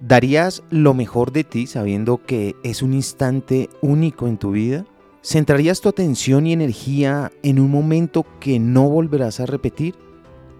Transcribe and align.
¿Darías 0.00 0.62
lo 0.68 0.92
mejor 0.92 1.32
de 1.32 1.42
ti 1.42 1.66
sabiendo 1.66 2.18
que 2.18 2.54
es 2.62 2.82
un 2.82 2.92
instante 2.92 3.70
único 3.80 4.28
en 4.28 4.36
tu 4.36 4.50
vida? 4.50 4.84
¿Centrarías 5.22 5.80
tu 5.80 5.88
atención 5.88 6.46
y 6.46 6.52
energía 6.52 7.32
en 7.42 7.58
un 7.58 7.70
momento 7.70 8.26
que 8.38 8.58
no 8.58 8.90
volverás 8.90 9.40
a 9.40 9.46
repetir? 9.46 9.94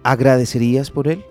¿Agradecerías 0.03 0.89
por 0.89 1.07
él? 1.07 1.23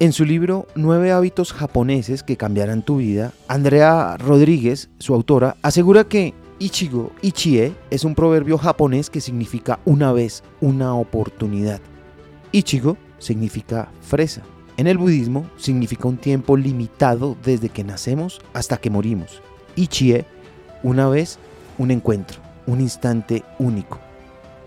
En 0.00 0.12
su 0.12 0.26
libro 0.26 0.66
Nueve 0.74 1.12
hábitos 1.12 1.54
japoneses 1.54 2.22
que 2.22 2.36
cambiarán 2.36 2.84
tu 2.84 2.98
vida, 2.98 3.32
Andrea 3.48 4.18
Rodríguez, 4.18 4.90
su 4.98 5.14
autora, 5.14 5.56
asegura 5.62 6.04
que 6.04 6.34
Ichigo 6.58 7.10
Ichie 7.22 7.72
es 7.88 8.04
un 8.04 8.14
proverbio 8.14 8.58
japonés 8.58 9.08
que 9.08 9.22
significa 9.22 9.80
una 9.86 10.12
vez, 10.12 10.44
una 10.60 10.94
oportunidad. 10.94 11.80
Ichigo 12.52 12.98
significa 13.18 13.90
fresa 14.02 14.42
en 14.80 14.86
el 14.86 14.96
budismo 14.96 15.44
significa 15.58 16.08
un 16.08 16.16
tiempo 16.16 16.56
limitado 16.56 17.36
desde 17.44 17.68
que 17.68 17.84
nacemos 17.84 18.40
hasta 18.54 18.78
que 18.78 18.88
morimos. 18.88 19.42
Ichie, 19.76 20.24
una 20.82 21.06
vez, 21.06 21.38
un 21.76 21.90
encuentro, 21.90 22.40
un 22.66 22.80
instante 22.80 23.44
único. 23.58 23.98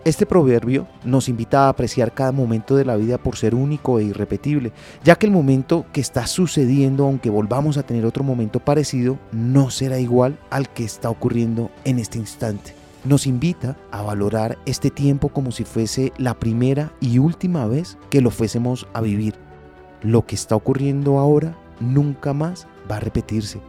Este 0.05 0.27
proverbio 0.27 0.85
nos 1.03 1.29
invita 1.29 1.65
a 1.65 1.69
apreciar 1.69 2.13
cada 2.13 2.31
momento 2.31 2.75
de 2.75 2.85
la 2.85 2.95
vida 2.95 3.17
por 3.17 3.37
ser 3.37 3.55
único 3.55 3.97
e 3.97 4.03
irrepetible, 4.03 4.71
ya 5.03 5.15
que 5.15 5.25
el 5.25 5.31
momento 5.31 5.87
que 5.91 6.01
está 6.01 6.27
sucediendo, 6.27 7.05
aunque 7.05 7.31
volvamos 7.31 7.77
a 7.77 7.83
tener 7.83 8.05
otro 8.05 8.23
momento 8.23 8.59
parecido, 8.59 9.17
no 9.31 9.71
será 9.71 9.99
igual 9.99 10.37
al 10.51 10.69
que 10.69 10.83
está 10.83 11.09
ocurriendo 11.09 11.71
en 11.85 11.97
este 11.97 12.19
instante. 12.19 12.75
Nos 13.03 13.25
invita 13.25 13.77
a 13.89 14.03
valorar 14.03 14.59
este 14.67 14.91
tiempo 14.91 15.29
como 15.29 15.51
si 15.51 15.63
fuese 15.63 16.13
la 16.19 16.35
primera 16.35 16.91
y 17.01 17.17
última 17.17 17.65
vez 17.65 17.97
que 18.11 18.21
lo 18.21 18.29
fuésemos 18.29 18.85
a 18.93 19.01
vivir 19.01 19.33
lo 20.03 20.25
que 20.25 20.35
está 20.35 20.55
ocurriendo 20.55 21.17
ahora 21.17 21.57
nunca 21.79 22.33
más 22.33 22.67
va 22.89 22.97
a 22.97 22.99
repetirse. 22.99 23.59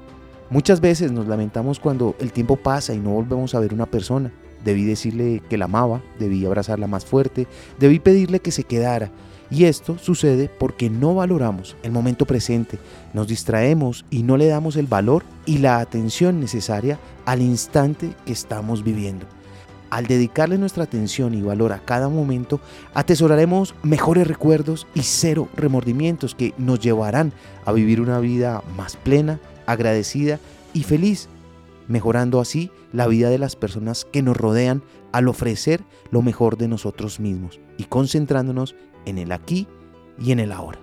Muchas 0.51 0.80
veces 0.80 1.10
nos 1.10 1.27
lamentamos 1.27 1.80
cuando 1.80 2.15
el 2.21 2.32
tiempo 2.32 2.57
pasa 2.57 2.95
y 2.95 2.99
no 2.99 3.10
volvemos 3.10 3.54
a 3.54 3.60
ver 3.60 3.73
una 3.73 3.87
persona. 3.87 4.32
Debí 4.65 4.85
decirle 4.85 5.43
que 5.49 5.59
la 5.59 5.66
amaba, 5.66 6.02
debí 6.18 6.45
abrazarla 6.45 6.87
más 6.87 7.04
fuerte, 7.04 7.46
debí 7.79 7.99
pedirle 7.99 8.41
que 8.41 8.51
se 8.51 8.65
quedara. 8.65 9.10
Y 9.51 9.65
esto 9.65 9.99
sucede 9.99 10.49
porque 10.49 10.91
no 10.91 11.15
valoramos 11.15 11.76
el 11.82 11.93
momento 11.93 12.24
presente, 12.24 12.79
nos 13.13 13.29
distraemos 13.29 14.04
y 14.10 14.23
no 14.23 14.37
le 14.37 14.46
damos 14.46 14.76
el 14.76 14.87
valor 14.87 15.23
y 15.45 15.59
la 15.59 15.79
atención 15.79 16.41
necesaria 16.41 16.98
al 17.26 17.43
instante 17.43 18.15
que 18.24 18.32
estamos 18.32 18.82
viviendo. 18.82 19.26
Al 19.95 20.09
dedicarle 20.09 20.59
nuestra 20.59 20.82
atención 20.82 21.34
y 21.34 21.42
valor 21.42 21.73
a 21.73 21.78
cada 21.78 22.09
momento, 22.09 22.59
atesoraremos 22.95 23.76
mejores 23.84 24.26
recuerdos 24.26 24.88
y 24.92 25.02
cero 25.02 25.48
remordimientos 25.54 26.34
que 26.34 26.52
nos 26.59 26.80
llevarán 26.80 27.32
a 27.64 27.70
vivir 27.70 28.01
una 28.01 28.18
vida 28.18 28.64
más 28.76 28.96
plena, 28.96 29.38
agradecida 29.66 30.40
y 30.73 30.82
feliz, 30.82 31.28
mejorando 31.86 32.40
así 32.40 32.73
la 32.92 33.06
vida 33.06 33.30
de 33.30 33.38
las 33.38 33.54
personas 33.54 34.04
que 34.04 34.20
nos 34.20 34.36
rodean 34.36 34.82
al 35.12 35.28
ofrecer 35.28 35.84
lo 36.10 36.23
mejor 36.23 36.58
de 36.58 36.66
nosotros 36.66 37.20
mismos 37.20 37.60
y 37.79 37.84
concentrándonos 37.84 38.74
en 39.06 39.18
el 39.18 39.30
aquí 39.30 39.68
y 40.18 40.32
en 40.32 40.40
el 40.40 40.51
ahora. 40.51 40.80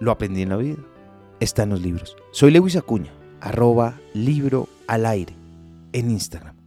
Lo 0.00 0.10
aprendí 0.10 0.42
en 0.42 0.50
la 0.50 0.56
vida. 0.56 0.76
Está 1.40 1.62
en 1.62 1.70
los 1.70 1.80
libros. 1.80 2.14
Soy 2.30 2.50
Lewis 2.50 2.76
Acuña, 2.76 3.12
arroba 3.40 3.98
libro 4.12 4.68
al 4.86 5.06
aire 5.06 5.34
en 5.94 6.10
Instagram. 6.10 6.65